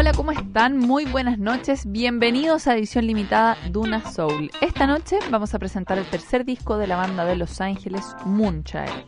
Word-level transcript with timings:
hola, 0.00 0.12
¿cómo 0.14 0.32
están? 0.32 0.78
Muy 0.78 1.04
buenas 1.04 1.38
noches. 1.38 1.84
Bienvenidos 1.84 2.66
a 2.66 2.74
edición 2.74 3.06
limitada 3.06 3.58
Duna 3.68 4.10
Soul. 4.10 4.50
Esta 4.62 4.86
noche 4.86 5.18
vamos 5.30 5.54
a 5.54 5.58
presentar 5.58 5.98
el 5.98 6.06
tercer 6.06 6.46
disco 6.46 6.78
de 6.78 6.86
la 6.86 6.96
banda 6.96 7.26
de 7.26 7.36
Los 7.36 7.60
Ángeles, 7.60 8.16
Moonchild. 8.24 9.04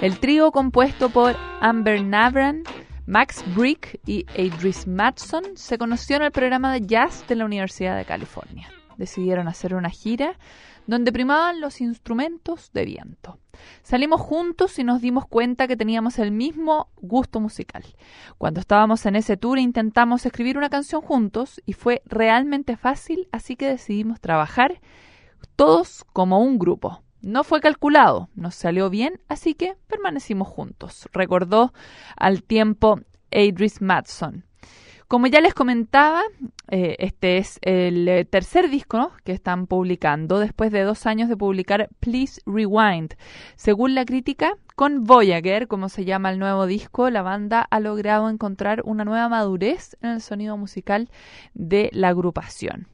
El 0.00 0.18
trío 0.20 0.50
compuesto 0.50 1.10
por 1.10 1.36
Amber 1.60 2.02
Navran, 2.02 2.62
Max 3.04 3.44
Brick 3.54 4.00
y 4.06 4.24
Adris 4.30 4.86
Matson 4.86 5.44
se 5.54 5.76
conoció 5.76 6.16
en 6.16 6.22
el 6.22 6.32
programa 6.32 6.72
de 6.72 6.80
jazz 6.80 7.26
de 7.28 7.36
la 7.36 7.44
Universidad 7.44 7.98
de 7.98 8.06
California. 8.06 8.70
Decidieron 8.96 9.48
hacer 9.48 9.74
una 9.74 9.90
gira 9.90 10.38
donde 10.86 11.12
primaban 11.12 11.60
los 11.60 11.80
instrumentos 11.80 12.70
de 12.72 12.84
viento. 12.84 13.38
Salimos 13.82 14.20
juntos 14.20 14.78
y 14.78 14.84
nos 14.84 15.00
dimos 15.00 15.26
cuenta 15.26 15.68
que 15.68 15.76
teníamos 15.76 16.18
el 16.18 16.32
mismo 16.32 16.88
gusto 16.96 17.40
musical. 17.40 17.84
Cuando 18.38 18.60
estábamos 18.60 19.04
en 19.06 19.16
ese 19.16 19.36
tour 19.36 19.58
intentamos 19.58 20.26
escribir 20.26 20.58
una 20.58 20.70
canción 20.70 21.02
juntos 21.02 21.60
y 21.66 21.74
fue 21.74 22.02
realmente 22.06 22.76
fácil, 22.76 23.28
así 23.32 23.56
que 23.56 23.68
decidimos 23.68 24.20
trabajar 24.20 24.80
todos 25.56 26.04
como 26.12 26.40
un 26.40 26.58
grupo. 26.58 27.02
No 27.20 27.44
fue 27.44 27.60
calculado, 27.60 28.28
nos 28.34 28.56
salió 28.56 28.90
bien, 28.90 29.20
así 29.28 29.54
que 29.54 29.76
permanecimos 29.86 30.48
juntos, 30.48 31.08
recordó 31.12 31.72
al 32.16 32.42
tiempo 32.42 33.00
Adris 33.30 33.80
Matson. 33.80 34.44
Como 35.12 35.26
ya 35.26 35.42
les 35.42 35.52
comentaba, 35.52 36.22
eh, 36.70 36.96
este 36.98 37.36
es 37.36 37.58
el 37.60 38.08
eh, 38.08 38.24
tercer 38.24 38.70
disco 38.70 39.12
que 39.24 39.32
están 39.32 39.66
publicando 39.66 40.38
después 40.38 40.72
de 40.72 40.84
dos 40.84 41.04
años 41.04 41.28
de 41.28 41.36
publicar 41.36 41.90
Please 42.00 42.40
Rewind. 42.46 43.12
Según 43.54 43.94
la 43.94 44.06
crítica, 44.06 44.54
con 44.74 45.04
Voyager, 45.04 45.68
como 45.68 45.90
se 45.90 46.06
llama 46.06 46.30
el 46.30 46.38
nuevo 46.38 46.64
disco, 46.64 47.10
la 47.10 47.20
banda 47.20 47.60
ha 47.60 47.78
logrado 47.78 48.30
encontrar 48.30 48.80
una 48.86 49.04
nueva 49.04 49.28
madurez 49.28 49.98
en 50.00 50.12
el 50.12 50.22
sonido 50.22 50.56
musical 50.56 51.10
de 51.52 51.90
la 51.92 52.08
agrupación. 52.08 52.88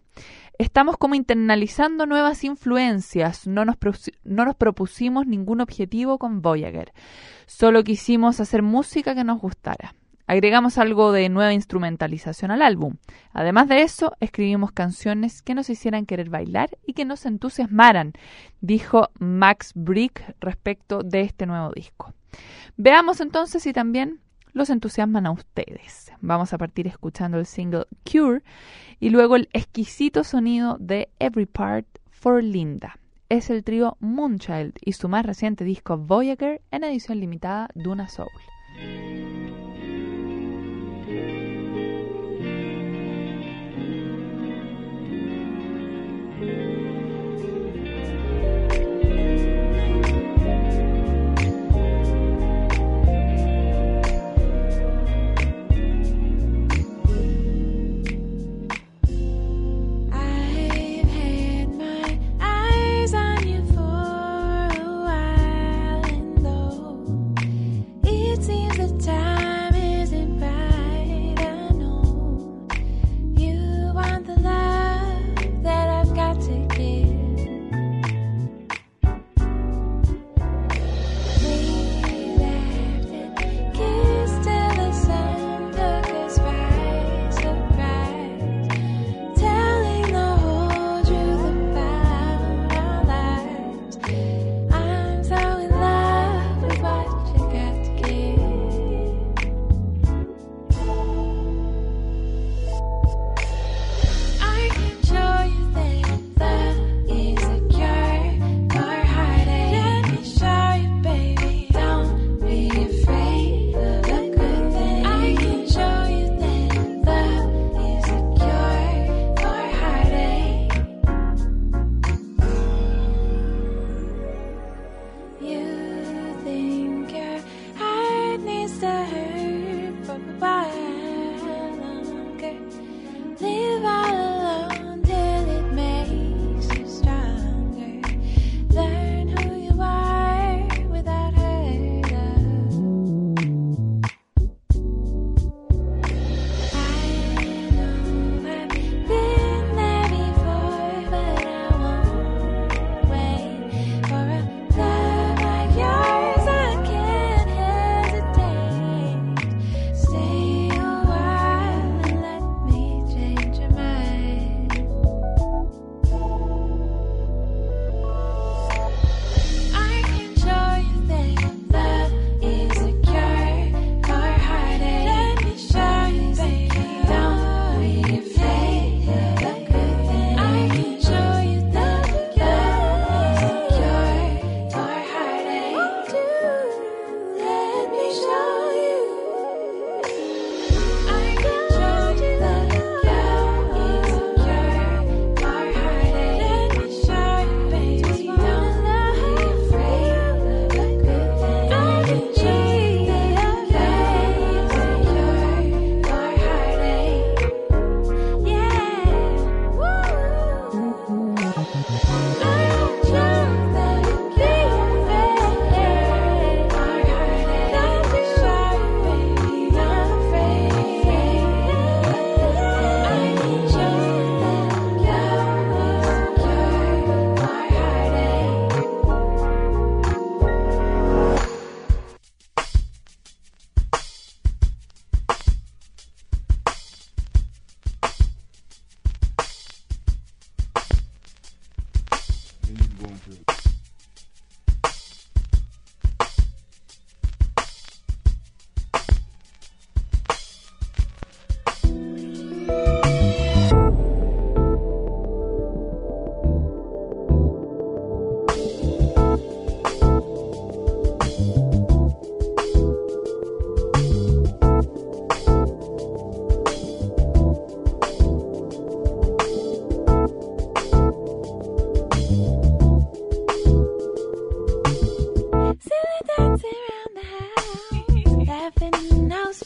Estamos 0.58 0.96
como 0.96 1.14
internalizando 1.14 2.04
nuevas 2.04 2.42
influencias, 2.42 3.46
no 3.46 3.64
nos, 3.64 3.76
no 4.24 4.44
nos 4.44 4.56
propusimos 4.56 5.28
ningún 5.28 5.60
objetivo 5.60 6.18
con 6.18 6.42
Voyager, 6.42 6.92
solo 7.46 7.84
quisimos 7.84 8.40
hacer 8.40 8.62
música 8.62 9.14
que 9.14 9.22
nos 9.22 9.40
gustara. 9.40 9.94
Agregamos 10.28 10.76
algo 10.76 11.10
de 11.10 11.30
nueva 11.30 11.54
instrumentalización 11.54 12.50
al 12.50 12.60
álbum. 12.60 12.96
Además 13.32 13.66
de 13.66 13.80
eso, 13.80 14.12
escribimos 14.20 14.72
canciones 14.72 15.40
que 15.40 15.54
nos 15.54 15.70
hicieran 15.70 16.04
querer 16.04 16.28
bailar 16.28 16.68
y 16.86 16.92
que 16.92 17.06
nos 17.06 17.24
entusiasmaran, 17.24 18.12
dijo 18.60 19.08
Max 19.18 19.72
Brick 19.74 20.36
respecto 20.38 21.02
de 21.02 21.22
este 21.22 21.46
nuevo 21.46 21.72
disco. 21.72 22.12
Veamos 22.76 23.22
entonces 23.22 23.62
si 23.62 23.72
también 23.72 24.20
los 24.52 24.68
entusiasman 24.68 25.24
a 25.24 25.30
ustedes. 25.30 26.12
Vamos 26.20 26.52
a 26.52 26.58
partir 26.58 26.86
escuchando 26.86 27.38
el 27.38 27.46
single 27.46 27.86
Cure 28.04 28.42
y 29.00 29.08
luego 29.08 29.34
el 29.34 29.48
exquisito 29.54 30.24
sonido 30.24 30.76
de 30.78 31.08
Every 31.20 31.46
Part 31.46 31.86
for 32.10 32.44
Linda. 32.44 32.98
Es 33.30 33.48
el 33.48 33.64
trío 33.64 33.96
Moonchild 34.00 34.74
y 34.84 34.92
su 34.92 35.08
más 35.08 35.24
reciente 35.24 35.64
disco 35.64 35.96
Voyager 35.96 36.60
en 36.70 36.84
edición 36.84 37.18
limitada 37.18 37.68
Duna 37.74 38.08
Soul. 38.08 38.28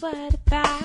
What 0.03 0.35
about 0.35 0.83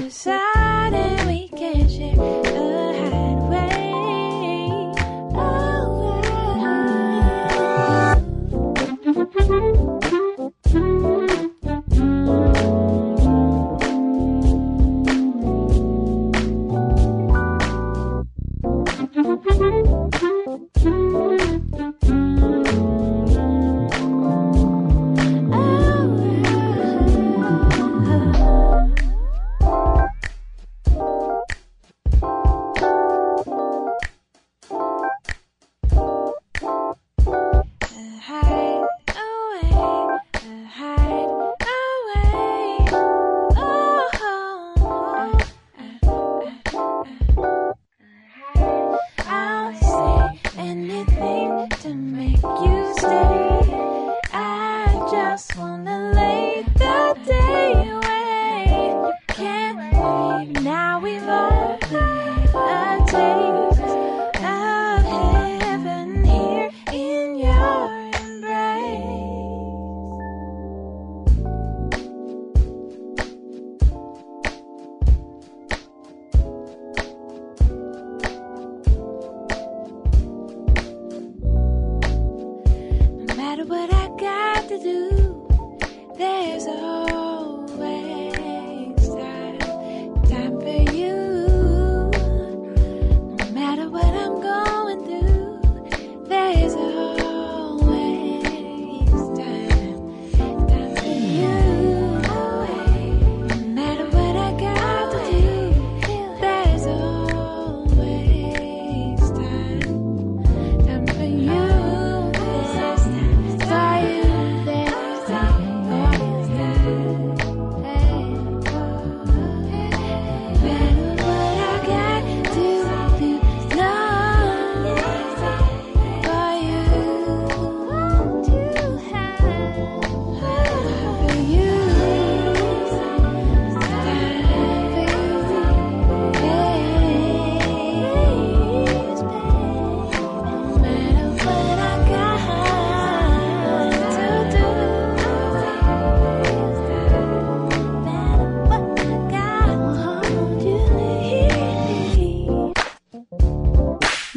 desire. 0.00 0.55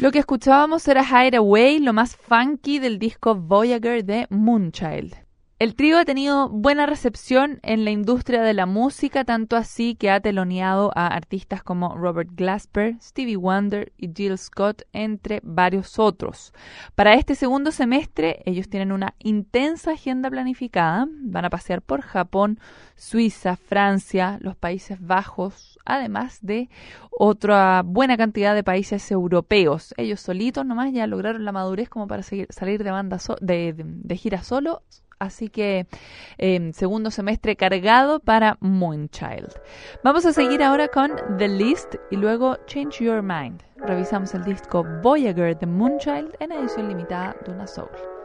Lo 0.00 0.12
que 0.12 0.18
escuchábamos 0.18 0.88
era 0.88 1.04
Hideaway, 1.04 1.78
lo 1.78 1.92
más 1.92 2.16
funky 2.16 2.78
del 2.78 2.98
disco 2.98 3.34
Voyager 3.34 4.02
de 4.02 4.26
Moonchild. 4.30 5.14
El 5.60 5.74
trío 5.74 5.98
ha 5.98 6.06
tenido 6.06 6.48
buena 6.48 6.86
recepción 6.86 7.60
en 7.62 7.84
la 7.84 7.90
industria 7.90 8.40
de 8.40 8.54
la 8.54 8.64
música, 8.64 9.26
tanto 9.26 9.56
así 9.56 9.94
que 9.94 10.10
ha 10.10 10.18
teloneado 10.18 10.90
a 10.94 11.08
artistas 11.08 11.62
como 11.62 11.98
Robert 11.98 12.30
Glasper, 12.32 12.96
Stevie 12.98 13.36
Wonder 13.36 13.92
y 13.98 14.10
Jill 14.10 14.38
Scott, 14.38 14.84
entre 14.94 15.40
varios 15.42 15.98
otros. 15.98 16.54
Para 16.94 17.12
este 17.12 17.34
segundo 17.34 17.72
semestre, 17.72 18.42
ellos 18.46 18.70
tienen 18.70 18.90
una 18.90 19.14
intensa 19.18 19.90
agenda 19.90 20.30
planificada. 20.30 21.06
Van 21.10 21.44
a 21.44 21.50
pasear 21.50 21.82
por 21.82 22.00
Japón, 22.00 22.58
Suiza, 22.96 23.56
Francia, 23.56 24.38
los 24.40 24.56
Países 24.56 24.98
Bajos, 24.98 25.78
además 25.84 26.38
de 26.40 26.70
otra 27.10 27.82
buena 27.84 28.16
cantidad 28.16 28.54
de 28.54 28.64
países 28.64 29.10
europeos. 29.10 29.92
Ellos 29.98 30.22
solitos 30.22 30.64
nomás 30.64 30.90
ya 30.94 31.06
lograron 31.06 31.44
la 31.44 31.52
madurez 31.52 31.90
como 31.90 32.06
para 32.06 32.22
seguir, 32.22 32.46
salir 32.48 32.82
de, 32.82 32.92
banda 32.92 33.18
so 33.18 33.36
de, 33.42 33.74
de, 33.74 33.84
de 33.84 34.16
gira 34.16 34.42
solo 34.42 34.80
así 35.20 35.48
que 35.48 35.86
em, 36.38 36.72
segundo 36.72 37.10
semestre 37.12 37.54
cargado 37.54 38.18
para 38.18 38.56
Moonchild. 38.60 39.52
Vamos 40.02 40.26
a 40.26 40.32
seguir 40.32 40.62
ahora 40.62 40.88
con 40.88 41.12
The 41.38 41.46
List 41.46 41.94
y 42.10 42.16
luego 42.16 42.56
Change 42.66 43.04
Your 43.04 43.22
Mind. 43.22 43.62
Revisamos 43.76 44.34
el 44.34 44.44
disco 44.44 44.84
Voyager 45.02 45.56
de 45.56 45.66
Moonchild 45.66 46.34
en 46.40 46.52
edición 46.52 46.88
limitada 46.88 47.36
de 47.44 47.52
una 47.52 47.66
Soul. 47.66 48.19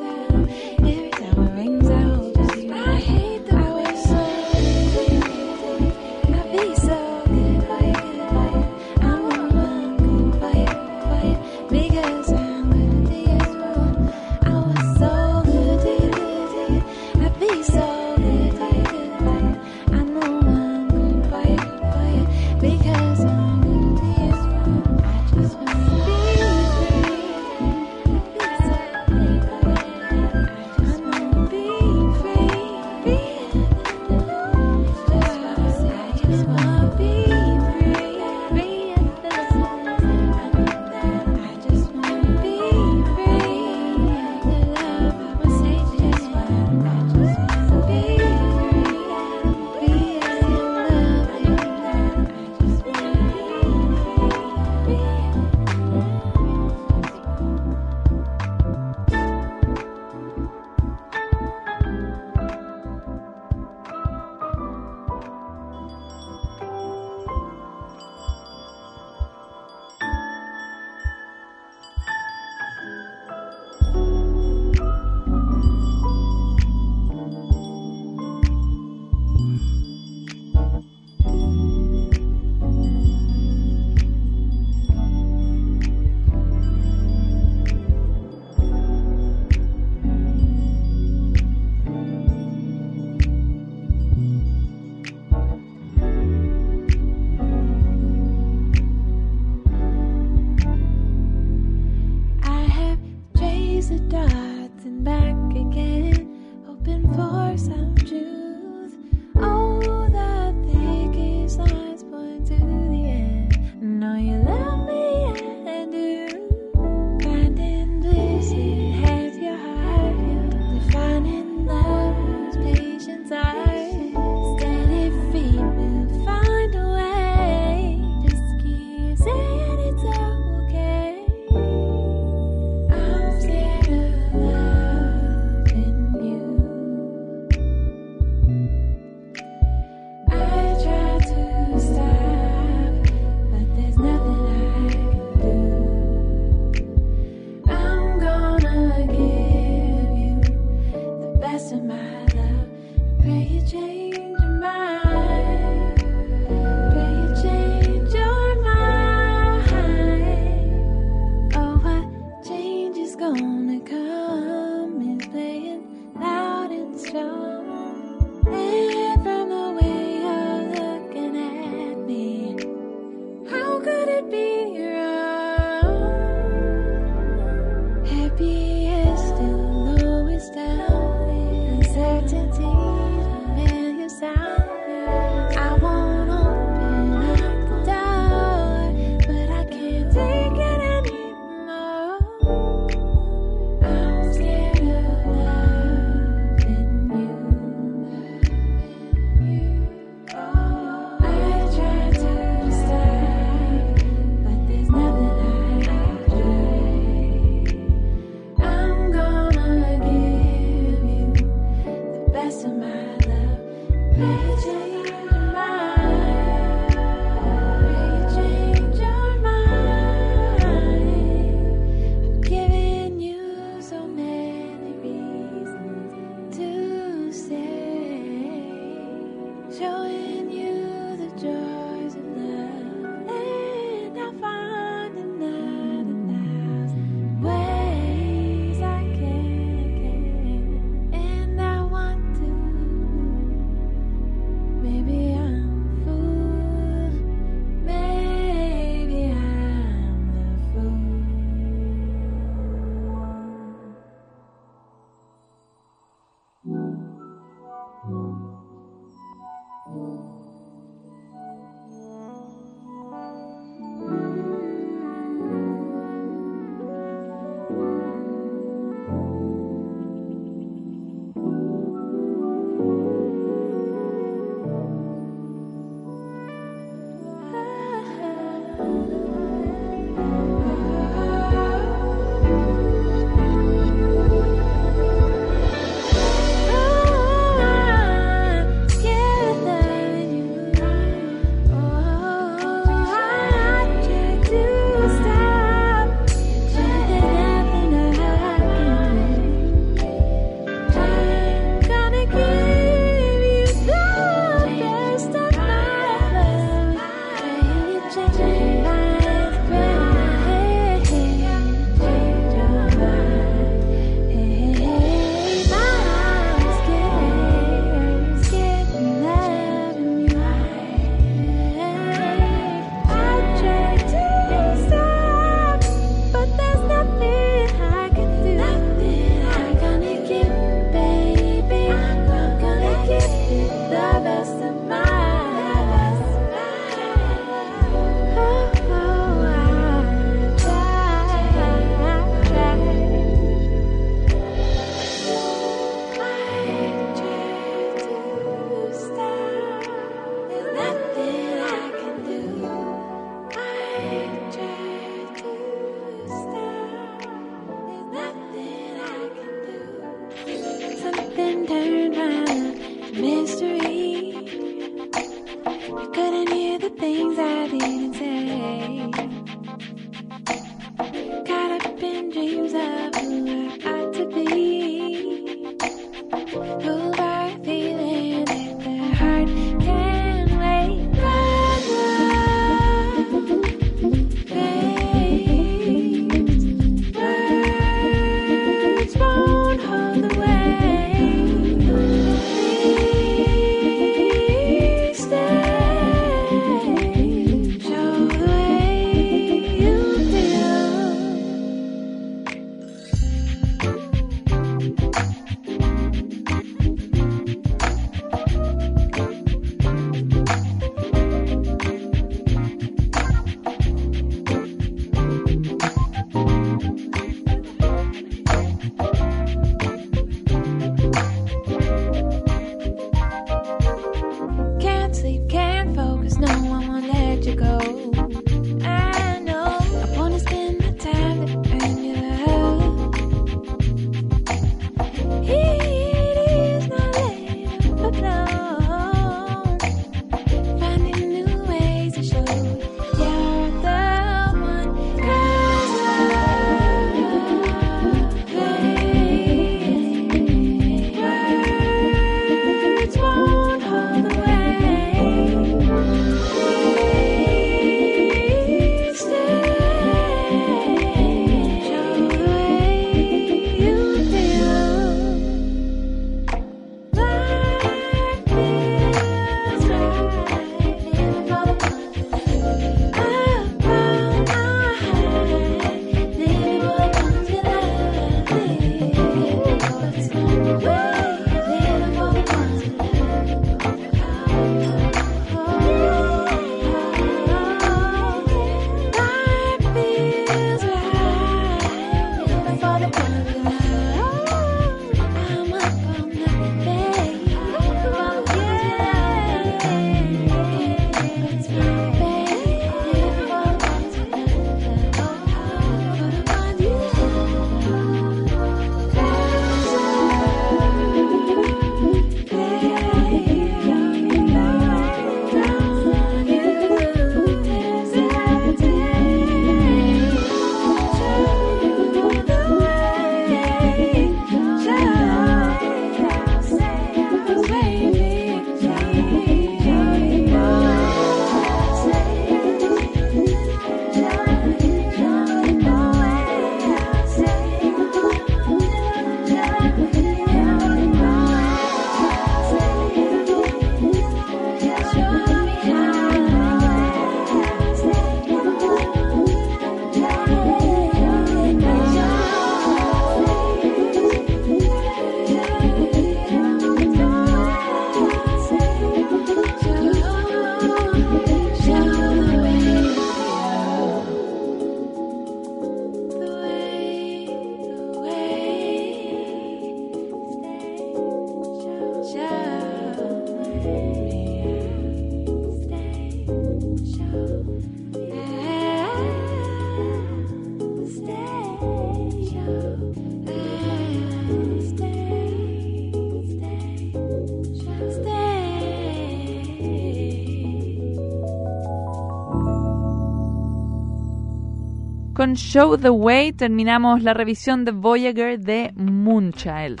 Show 595.54 595.98
the 595.98 596.10
Way 596.10 596.52
terminamos 596.52 597.22
la 597.22 597.34
revisión 597.34 597.84
de 597.84 597.92
Voyager 597.92 598.58
de 598.58 598.92
Moonchild. 598.96 600.00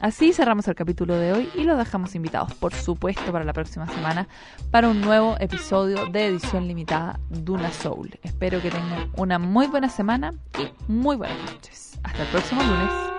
Así 0.00 0.32
cerramos 0.32 0.68
el 0.68 0.74
capítulo 0.74 1.16
de 1.16 1.32
hoy 1.32 1.48
y 1.54 1.64
los 1.64 1.78
dejamos 1.78 2.14
invitados, 2.14 2.52
por 2.54 2.74
supuesto, 2.74 3.32
para 3.32 3.44
la 3.44 3.52
próxima 3.52 3.86
semana 3.86 4.28
para 4.70 4.88
un 4.88 5.00
nuevo 5.00 5.36
episodio 5.40 6.06
de 6.06 6.26
edición 6.26 6.68
limitada 6.68 7.20
Duna 7.30 7.70
Soul. 7.72 8.18
Espero 8.22 8.60
que 8.60 8.70
tengan 8.70 9.10
una 9.16 9.38
muy 9.38 9.66
buena 9.66 9.88
semana 9.88 10.32
y 10.58 10.68
muy 10.92 11.16
buenas 11.16 11.38
noches. 11.50 11.98
Hasta 12.02 12.22
el 12.22 12.28
próximo 12.28 12.62
lunes. 12.62 13.13